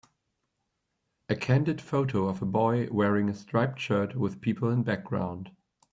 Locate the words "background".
4.81-5.51